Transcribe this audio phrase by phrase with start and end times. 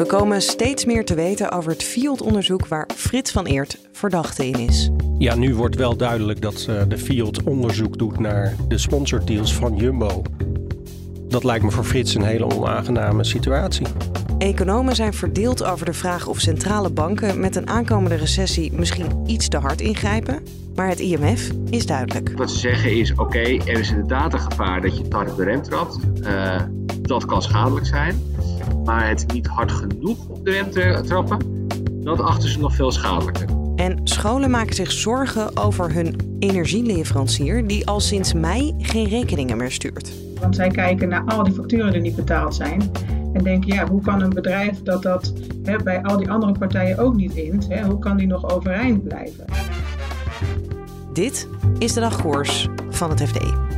[0.00, 4.58] We komen steeds meer te weten over het Field-onderzoek waar Frits van Eert verdachte in
[4.58, 4.90] is.
[5.18, 9.76] Ja, nu wordt wel duidelijk dat uh, de Field onderzoek doet naar de sponsordeals van
[9.76, 10.22] Jumbo.
[11.28, 13.86] Dat lijkt me voor Frits een hele onaangename situatie.
[14.38, 19.48] Economen zijn verdeeld over de vraag of centrale banken met een aankomende recessie misschien iets
[19.48, 20.42] te hard ingrijpen.
[20.74, 22.32] Maar het IMF is duidelijk.
[22.36, 25.36] Wat ze zeggen is: oké, er is inderdaad een gevaar dat je te hard op
[25.36, 25.98] de rem trapt.
[26.22, 26.60] Uh,
[27.02, 28.20] dat kan schadelijk zijn
[28.90, 31.66] maar het niet hard genoeg op de rem te trappen,
[32.04, 33.46] dat achten ze nog veel schadelijker.
[33.76, 39.70] En scholen maken zich zorgen over hun energieleverancier, die al sinds mei geen rekeningen meer
[39.70, 40.12] stuurt.
[40.40, 42.90] Want zij kijken naar al die facturen die niet betaald zijn.
[43.32, 45.32] En denken, ja, hoe kan een bedrijf dat dat
[45.62, 49.02] hè, bij al die andere partijen ook niet wint, hè, hoe kan die nog overeind
[49.02, 49.44] blijven?
[51.12, 53.69] Dit is de dagkoers van het FD.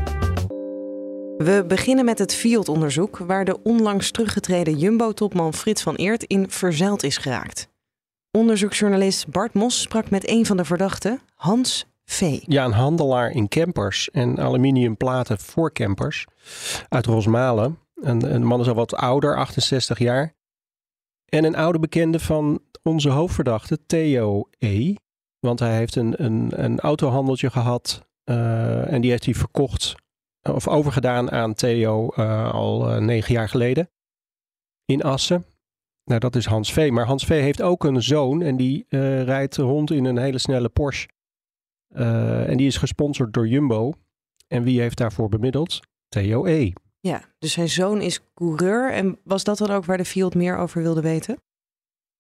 [1.45, 7.03] We beginnen met het Field-onderzoek, waar de onlangs teruggetreden Jumbo-topman Frits van Eert in verzeild
[7.03, 7.69] is geraakt.
[8.31, 12.41] Onderzoeksjournalist Bart Mos sprak met een van de verdachten, Hans V.
[12.47, 16.27] Ja, een handelaar in campers en aluminiumplaten voor campers
[16.89, 17.79] uit Rosmalen.
[17.95, 20.35] Een, man is al wat ouder, 68 jaar.
[21.25, 24.95] En een oude bekende van onze hoofdverdachte, Theo E.
[25.39, 29.95] Want hij heeft een, een, een autohandeltje gehad uh, en die heeft hij verkocht
[30.43, 33.91] of overgedaan aan Theo uh, al uh, negen jaar geleden
[34.85, 35.45] in Assen.
[36.05, 36.91] Nou, dat is Hans V.
[36.93, 40.39] Maar Hans V heeft ook een zoon en die uh, rijdt rond in een hele
[40.39, 41.08] snelle Porsche.
[42.47, 43.92] en die is gesponsord door Jumbo.
[44.48, 45.80] En wie heeft daarvoor bemiddeld?
[46.08, 46.73] Theo E.
[47.01, 48.92] Ja, dus zijn zoon is coureur.
[48.92, 51.42] En was dat dan ook waar de Field meer over wilde weten?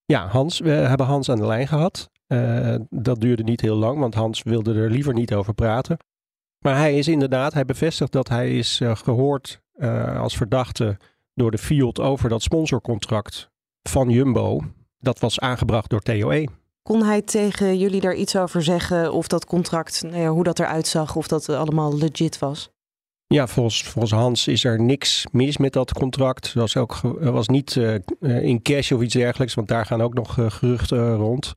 [0.04, 0.58] Ja, Hans.
[0.58, 2.10] We hebben Hans aan de lijn gehad.
[2.90, 5.98] dat duurde niet heel lang, want Hans wilde er liever niet over praten.
[6.62, 10.96] Maar hij is inderdaad, hij bevestigt dat hij is uh, gehoord uh, als verdachte
[11.34, 13.50] door de Field over dat sponsorcontract
[13.82, 14.60] van Jumbo.
[14.98, 16.48] Dat was aangebracht door TOE.
[16.82, 20.58] Kon hij tegen jullie daar iets over zeggen of dat contract, nou ja, hoe dat
[20.58, 22.70] eruit zag, of dat allemaal legit was?
[23.26, 26.44] Ja, volgens, volgens Hans is er niks mis met dat contract.
[26.44, 30.14] Het was, ook, was niet uh, in cash of iets dergelijks, want daar gaan ook
[30.14, 31.54] nog geruchten rond.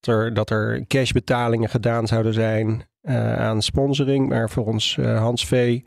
[0.00, 4.28] Dat er, dat er cashbetalingen gedaan zouden zijn aan sponsoring.
[4.28, 5.80] Maar voor ons uh, Hans V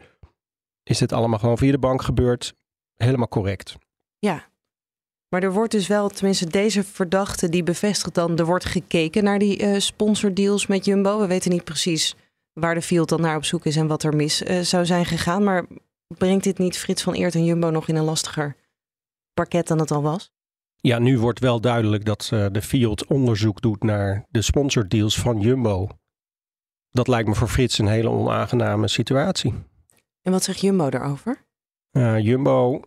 [0.84, 2.56] is dit allemaal gewoon via de bank gebeurd.
[2.96, 3.76] Helemaal correct.
[4.20, 4.50] Ja,
[5.30, 9.40] maar er wordt dus wel, tenminste deze verdachte die bevestigt dan, er wordt gekeken naar
[9.40, 11.20] die uh, sponsordeals met Jumbo.
[11.20, 12.16] We weten niet precies
[12.54, 15.44] waar de field dan naar op zoek is en wat er mis zou zijn gegaan.
[15.44, 15.66] Maar
[16.08, 18.56] brengt dit niet Frits van Eert en Jumbo nog in een lastiger
[19.34, 20.32] parket dan het al was?
[20.76, 25.88] Ja, nu wordt wel duidelijk dat de Field onderzoek doet naar de sponsordeals van Jumbo
[26.98, 29.54] dat lijkt me voor Frits een hele onaangename situatie.
[30.22, 31.46] En wat zegt Jumbo daarover?
[31.92, 32.80] Uh, Jumbo uh,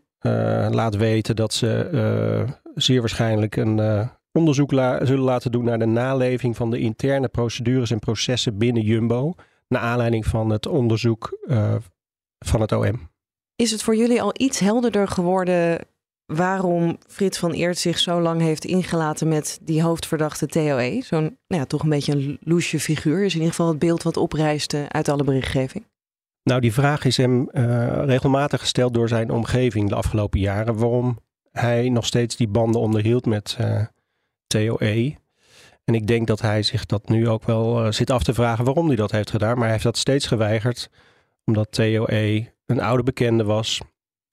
[0.71, 5.87] laat weten dat ze uh, zeer waarschijnlijk een onderzoek la zullen laten doen naar de
[5.87, 9.35] naleving van de interne procedures en processen binnen Jumbo.
[9.69, 11.39] Naar aanleiding van het onderzoek
[12.39, 13.11] van het OM.
[13.57, 15.87] Is het voor jullie al iets helderder geworden
[16.31, 21.03] waarom Frits van Eert zich zo lang heeft ingelaten met die hoofdverdachte TOE.
[21.05, 23.25] Zo'n nou ja, toch een beetje een loesje figuur.
[23.25, 25.85] Is in ieder geval het beeld wat oprijste uit alle berichtgeving.
[26.43, 30.77] Nou, die vraag is hem uh, regelmatig gesteld door zijn omgeving de afgelopen jaren.
[30.77, 31.19] Waarom
[31.53, 33.85] hij nog steeds die banden onderhield met uh,
[34.47, 35.17] TOE.
[35.85, 38.65] En ik denk dat hij zich dat nu ook wel uh, zit af te vragen
[38.65, 39.55] waarom hij dat heeft gedaan.
[39.55, 40.91] Maar hij heeft dat steeds geweigerd,
[41.45, 43.81] omdat TOE een oude bekende was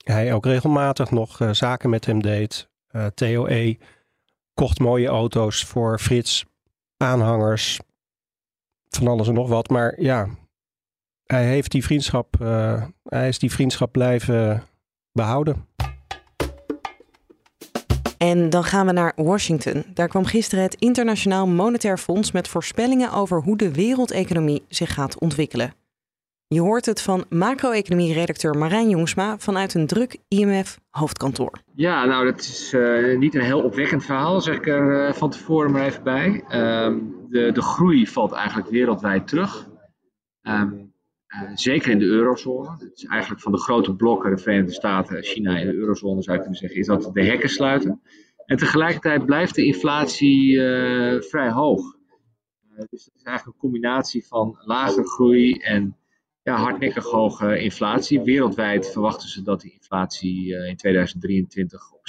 [0.07, 2.69] hij ook regelmatig nog uh, zaken met hem deed.
[2.91, 3.77] Uh, eh, TOE
[4.53, 6.45] kocht mooie auto's voor Frits,
[6.97, 7.79] aanhangers,
[8.89, 9.69] van alles en nog wat.
[9.69, 10.27] Maar ja,
[11.23, 14.63] hij heeft die vriendschap, uh, hij is die vriendschap blijven
[15.11, 15.65] behouden.
[18.17, 19.83] En dan gaan we naar Washington.
[19.93, 25.19] Daar kwam gisteren het Internationaal Monetair Fonds met voorspellingen over hoe de wereldeconomie zich gaat
[25.19, 25.73] ontwikkelen.
[26.49, 31.61] Je hoort het van macro-economie-redacteur Marijn Jongsma vanuit een druk IMF-hoofdkantoor.
[31.75, 35.29] Ja, nou, dat is uh, niet een heel opwekkend verhaal, zeg ik er uh, van
[35.29, 36.43] tevoren maar even bij.
[36.85, 39.67] Um, de, de groei valt eigenlijk wereldwijd terug.
[40.41, 40.93] Um,
[41.55, 42.91] zeker in de eurozone.
[42.93, 46.41] Is eigenlijk van de grote blokken, de Verenigde Staten, China en de eurozone zou je
[46.41, 48.01] kunnen zeggen, is dat de hekken sluiten.
[48.45, 50.59] En tegelijkertijd blijft de inflatie
[51.21, 51.95] vrij hoog.
[52.89, 55.97] dus het is eigenlijk een combinatie van lage groei en
[56.47, 58.21] ja, hardnekkig hoge inflatie.
[58.21, 62.01] Wereldwijd verwachten ze dat de inflatie in 2023 op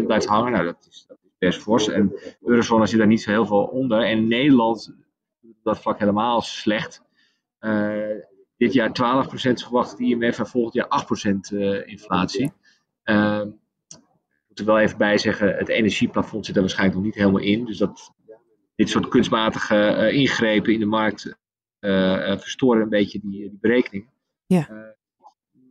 [0.00, 0.52] 6,5% blijft hangen.
[0.52, 1.88] Nou, dat is, dat is best fors.
[1.88, 4.02] En de eurozone zit daar niet zo heel veel onder.
[4.02, 4.94] En Nederland
[5.40, 7.02] doet dat vlak helemaal slecht.
[7.60, 8.20] Uh,
[8.56, 12.52] dit jaar 12% is verwacht het IMF en volgend jaar 8% uh, inflatie.
[13.04, 13.42] Uh,
[13.88, 17.40] ik moet er wel even bij zeggen, het energieplafond zit er waarschijnlijk nog niet helemaal
[17.40, 17.64] in.
[17.64, 18.12] Dus dat,
[18.74, 21.36] dit soort kunstmatige ingrepen in de markt
[22.38, 24.06] verstoren een beetje die, die berekening.
[24.46, 24.94] Ja.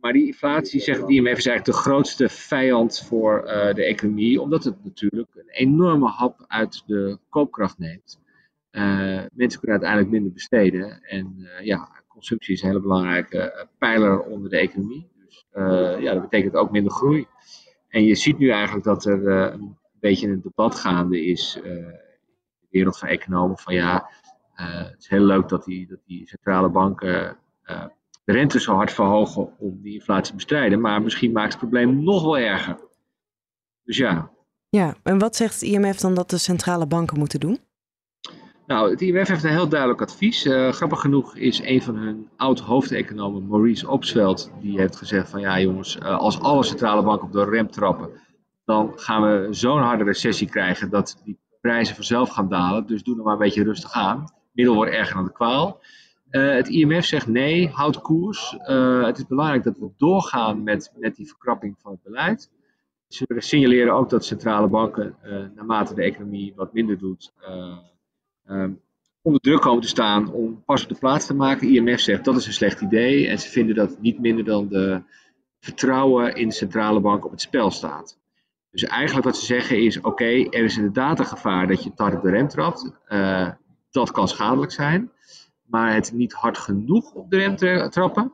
[0.00, 3.42] maar die inflatie, zegt het IMF, is eigenlijk de grootste vijand voor
[3.74, 8.20] de economie, omdat het natuurlijk een enorme hap uit de koopkracht neemt.
[9.32, 11.00] mensen kunnen uiteindelijk minder besteden.
[11.02, 15.08] En ja, consumptie is een hele belangrijke eh, pijler onder de economie.
[15.24, 17.26] Dus uh, ja, dat betekent ook minder groei.
[17.88, 21.72] En je ziet nu eigenlijk dat er uh, een beetje een debat gaande is uh,
[21.72, 21.84] in
[22.60, 23.58] de wereld van economen.
[23.58, 24.10] Van ja,
[24.62, 27.36] het is heel leuk dat die, dat die centrale banken
[28.26, 30.80] de rente zo hard verhogen om die inflatie te bestrijden.
[30.80, 32.78] Maar misschien maakt het probleem nog wel erger.
[33.84, 34.30] Dus ja.
[34.68, 37.58] Ja, en wat zegt het IMF dan dat de centrale banken moeten doen?
[38.66, 40.44] Nou, het IMF heeft een heel duidelijk advies.
[40.44, 45.60] Uh, grappig genoeg is een van hun oud-hoofdeconomen, Maurice Opsveld, die heeft gezegd van ja
[45.60, 48.10] jongens, uh, als alle centrale banken op de rem trappen,
[48.64, 52.86] dan gaan we zo'n harde recessie krijgen dat die prijzen vanzelf gaan dalen.
[52.86, 54.24] Dus doe nog maar een beetje rustig aan.
[54.56, 55.80] Middel wordt erger dan de kwaal.
[56.30, 58.56] Uh, het IMF zegt nee, houd koers.
[59.04, 62.50] het is belangrijk dat we doorgaan met, met die verkrapping van het beleid.
[63.08, 65.16] Ze signaleren ook dat centrale banken,
[65.54, 67.32] naarmate de economie wat minder doet,
[69.26, 71.68] onder druk komen te staan om pas op de plaats te maken.
[71.68, 75.02] IMF zegt dat is een slecht idee en ze vinden dat niet minder dan de
[75.60, 78.18] vertrouwen in de centrale bank op het spel staat.
[78.70, 82.02] Dus eigenlijk wat ze zeggen is: oké, er is inderdaad een gevaar dat je te
[82.02, 82.90] hard op de rem trapt.
[83.90, 85.10] Dat kan schadelijk zijn.
[85.64, 88.32] Maar het niet hard genoeg op de rem trappen,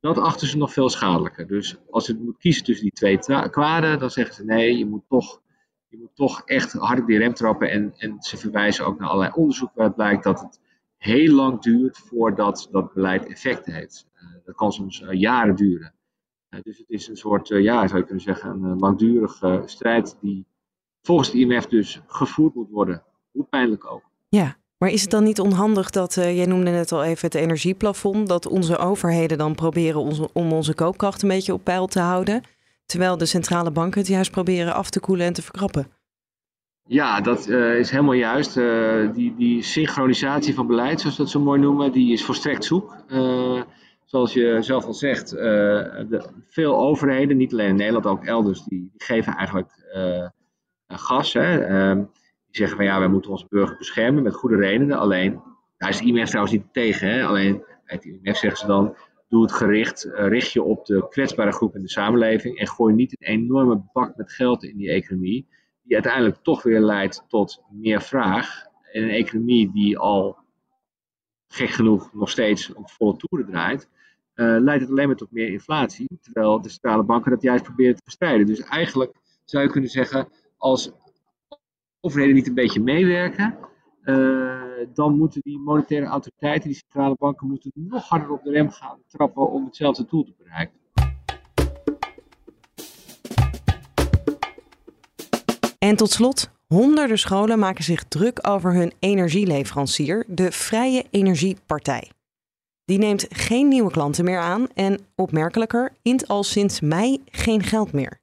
[0.00, 1.46] dat achten ze nog veel schadelijker.
[1.46, 5.04] Dus als je moet kiezen tussen die twee kwaden, dan zeggen ze nee, je moet
[5.08, 5.40] toch
[5.88, 7.70] je moet toch echt hard op die rem trappen.
[7.70, 10.60] En, en ze verwijzen ook naar allerlei onderzoek waaruit blijkt dat het
[10.96, 14.06] heel lang duurt voordat dat beleid effect heeft.
[14.14, 15.94] Uh, dat kan soms uh, jaren duren.
[16.50, 20.46] Uh, dus het is een soort, ja, zou je kunnen zeggen, een langdurige strijd die
[21.02, 23.02] volgens de IMF dus gevoerd moet worden.
[23.30, 24.02] Hoe pijnlijk ook.
[24.28, 28.28] Ja, maar is het dan niet onhandig dat, jij noemde net al even het energieplafond,
[28.28, 32.42] dat onze overheden dan proberen onze, om onze koopkracht een beetje op peil te houden?
[32.86, 35.86] Terwijl de centrale banken het juist proberen af te koelen en te verkrappen.
[36.84, 38.56] Ja, dat uh, is helemaal juist.
[38.56, 42.64] Uh, die, die synchronisatie van beleid, zoals we dat zo mooi noemen, die is volstrekt
[42.64, 42.96] zoek.
[44.04, 48.90] Zoals je zelf al zegt, de, veel overheden, niet alleen in Nederland, ook elders, die,
[48.92, 49.70] die geven eigenlijk
[50.86, 51.32] gas.
[51.32, 51.96] Hè.
[52.50, 54.98] Die zeggen van ja, wij moeten onze burger beschermen met goede redenen.
[54.98, 55.40] Alleen,
[55.76, 57.08] daar is IMF trouwens niet tegen.
[57.08, 57.24] Hè.
[57.24, 58.96] Alleen, het IMF zeggen ze dan,
[59.28, 62.94] Doe het gericht, uh, richt je op de kwetsbare groep in de samenleving en gooi
[62.94, 65.46] niet een enorme bak met geld in die economie,
[65.82, 68.64] die uiteindelijk toch weer leidt tot meer vraag.
[68.92, 70.38] En een economie die al
[71.48, 73.88] gek genoeg nog steeds op volle toeren draait,
[74.34, 77.94] uh, leidt het alleen maar tot meer inflatie, terwijl de centrale banken dat juist proberen
[77.94, 78.46] te bestrijden.
[78.46, 79.12] Dus eigenlijk
[79.44, 80.92] zou je kunnen zeggen, als
[82.00, 83.58] overheden niet een beetje meewerken,
[84.04, 88.70] uh, dan moeten die monetaire autoriteiten, die centrale banken, moeten nog harder op de rem
[88.70, 90.76] gaan trappen om hetzelfde doel te bereiken.
[95.78, 102.10] En tot slot, honderden scholen maken zich druk over hun energieleverancier, de Vrije Energiepartij.
[102.84, 107.92] Die neemt geen nieuwe klanten meer aan en, opmerkelijker, int al sinds mei geen geld
[107.92, 108.20] meer.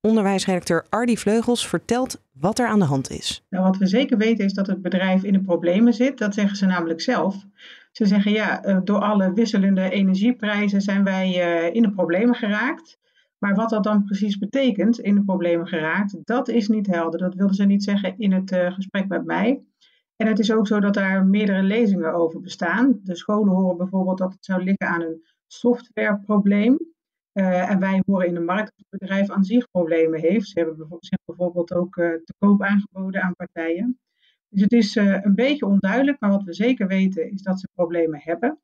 [0.00, 3.44] Onderwijsredacteur Ardy Vleugels vertelt wat er aan de hand is.
[3.50, 6.18] Nou, wat we zeker weten is dat het bedrijf in de problemen zit.
[6.18, 7.46] Dat zeggen ze namelijk zelf.
[7.92, 12.98] Ze zeggen ja, eh, door alle wisselende energieprijzen zijn wij eh, in de problemen geraakt.
[13.38, 17.20] Maar wat dat dan precies betekent, in de problemen geraakt, dat is niet helder.
[17.20, 19.62] Dat wilden ze niet zeggen in het uh, gesprek met mij.
[20.16, 23.00] En het is ook zo dat daar meerdere lezingen over bestaan.
[23.02, 26.78] De scholen horen bijvoorbeeld dat het zou liggen aan een softwareprobleem.
[27.36, 30.48] Uh, en wij horen in de markt dat het bedrijf aan zich problemen heeft.
[30.48, 30.76] Ze hebben
[31.24, 33.98] bijvoorbeeld, ook uh, te koop aangeboden aan partijen.
[34.48, 37.68] Dus het is uh, een beetje onduidelijk, maar wat we zeker weten is dat ze
[37.74, 38.60] problemen hebben.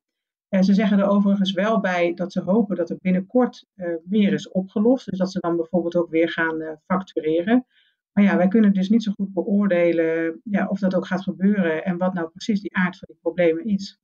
[0.48, 3.66] En ze zeggen er overigens wel bij dat ze hopen dat er binnenkort
[4.04, 5.06] meer is opgelost.
[5.06, 7.66] Dus dat ze dan bijvoorbeeld ook weer gaan factureren.
[8.12, 11.84] Maar ja, wij kunnen dus niet zo goed beoordelen ja, of dat ook gaat gebeuren
[11.84, 14.00] en wat nou precies die aard van die problemen is.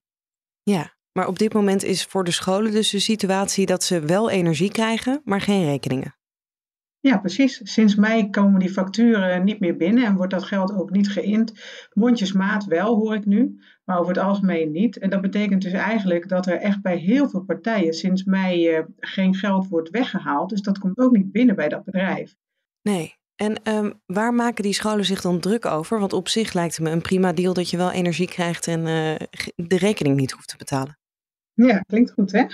[0.63, 4.31] Ja, Maar op dit moment is voor de scholen dus de situatie dat ze wel
[4.31, 6.15] energie krijgen, maar geen rekeningen.
[7.01, 7.61] Ja, precies.
[7.63, 11.53] Sinds mei komen die facturen niet meer binnen en wordt dat geld ook niet geïnd.
[11.93, 14.99] Mondjesmaat wel, hoor ik nu, maar over het algemeen niet.
[14.99, 18.85] En dat betekent dus eigenlijk dat er echt bij heel veel partijen sinds mei uh,
[18.99, 20.51] geen geld wordt weggehaald.
[20.51, 22.35] Dus dat komt ook niet binnen bij dat bedrijf.
[22.83, 23.17] Nee.
[23.37, 25.99] En um, waar maken die scholen zich dan druk over?
[25.99, 28.79] Want op zich lijkt het me een prima deal dat je wel energie krijgt en
[28.81, 29.15] uh,
[29.57, 30.98] de rekening niet hoeft te betalen.
[31.67, 32.45] Ja, klinkt goed hè.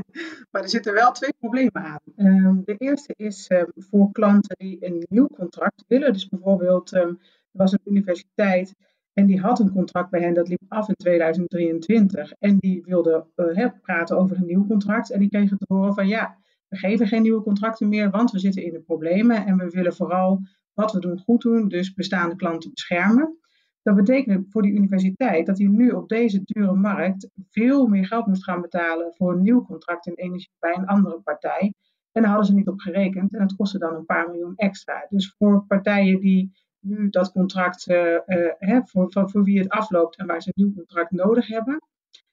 [0.50, 2.00] maar er zitten wel twee problemen aan.
[2.16, 6.12] Um, de eerste is um, voor klanten die een nieuw contract willen.
[6.12, 8.74] Dus bijvoorbeeld, um, er was een universiteit
[9.12, 12.32] en die had een contract bij hen dat liep af in 2023.
[12.38, 15.10] En die wilde uh, praten over een nieuw contract.
[15.10, 16.36] En die kregen te horen van ja,
[16.68, 19.46] we geven geen nieuwe contracten meer, want we zitten in de problemen.
[19.46, 20.40] En we willen vooral
[20.74, 23.38] wat we doen goed doen, dus bestaande klanten beschermen.
[23.86, 28.26] Dat betekent voor die universiteit dat hij nu op deze dure markt veel meer geld
[28.26, 31.74] moest gaan betalen voor een nieuw contract in energie bij een andere partij.
[32.12, 35.06] En daar hadden ze niet op gerekend en dat kostte dan een paar miljoen extra.
[35.08, 38.18] Dus voor partijen die nu dat contract, uh,
[38.58, 41.82] uh, voor, voor, voor wie het afloopt en waar ze een nieuw contract nodig hebben,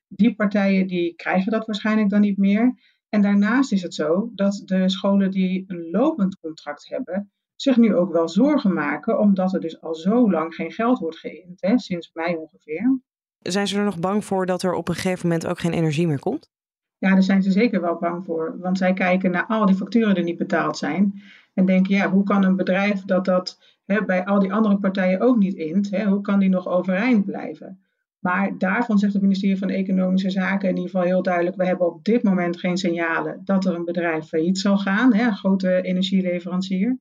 [0.07, 2.73] die partijen die krijgen dat waarschijnlijk dan niet meer.
[3.09, 7.95] En daarnaast is het zo dat de scholen die een lopend contract hebben, zich nu
[7.95, 11.79] ook wel zorgen maken, omdat er dus al zo lang geen geld wordt geïnd, hè,
[11.79, 12.99] sinds mei ongeveer.
[13.39, 16.07] Zijn ze er nog bang voor dat er op een gegeven moment ook geen energie
[16.07, 16.51] meer komt?
[16.97, 18.55] Ja, daar zijn ze zeker wel bang voor.
[18.59, 21.21] Want zij kijken naar al die facturen die niet betaald zijn.
[21.53, 25.21] En denken, ja, hoe kan een bedrijf dat dat hè, bij al die andere partijen
[25.21, 27.83] ook niet int, hè, hoe kan die nog overeind blijven?
[28.19, 31.87] Maar daarvan zegt het ministerie van Economische Zaken in ieder geval heel duidelijk: we hebben
[31.87, 35.81] op dit moment geen signalen dat er een bedrijf failliet zal gaan, hè, een grote
[35.81, 36.99] energieleverancier.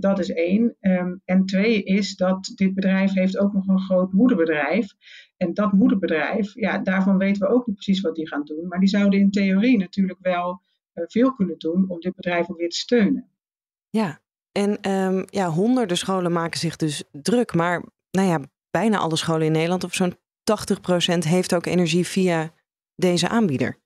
[0.00, 0.76] Dat is één.
[0.80, 4.94] Um, en twee is dat dit bedrijf heeft ook nog een groot moederbedrijf.
[5.36, 8.68] En dat moederbedrijf, ja, daarvan weten we ook niet precies wat die gaan doen.
[8.68, 10.62] Maar die zouden in theorie natuurlijk wel
[10.94, 13.30] uh, veel kunnen doen om dit bedrijf ook weer te steunen.
[13.90, 14.20] Ja,
[14.52, 17.54] en um, ja, honderden scholen maken zich dus druk.
[17.54, 18.40] Maar nou ja,
[18.70, 22.52] bijna alle scholen in Nederland, of zo'n 80% heeft ook energie via
[22.94, 23.78] deze aanbieder.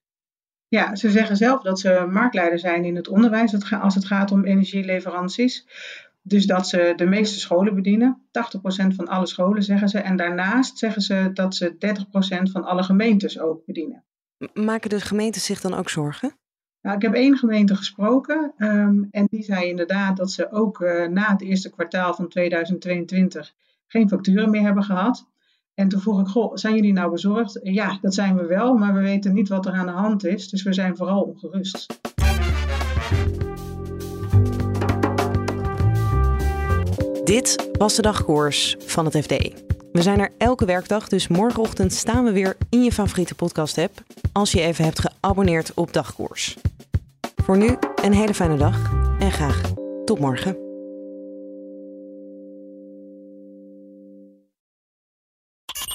[0.73, 4.45] Ja, ze zeggen zelf dat ze marktleider zijn in het onderwijs als het gaat om
[4.45, 5.67] energieleveranties.
[6.23, 8.23] Dus dat ze de meeste scholen bedienen.
[8.27, 9.99] 80% van alle scholen zeggen ze.
[9.99, 11.75] En daarnaast zeggen ze dat ze
[12.49, 14.05] 30% van alle gemeentes ook bedienen.
[14.55, 16.37] Maken de gemeentes zich dan ook zorgen?
[16.83, 21.07] Nou, ik heb één gemeente gesproken um, en die zei inderdaad dat ze ook uh,
[21.07, 23.55] na het eerste kwartaal van 2022
[23.87, 25.32] geen facturen meer hebben gehad.
[25.75, 27.61] En toen vroeg ik, goh, zijn jullie nou bezorgd?
[27.63, 30.49] Ja, dat zijn we wel, maar we weten niet wat er aan de hand is.
[30.49, 31.87] Dus we zijn vooral ongerust.
[37.25, 39.31] Dit was de dagkoers van het FD.
[39.93, 44.03] We zijn er elke werkdag, dus morgenochtend staan we weer in je favoriete podcast-app.
[44.33, 46.57] Als je even hebt geabonneerd op dagkoers.
[47.43, 49.73] Voor nu een hele fijne dag en graag
[50.05, 50.72] tot morgen.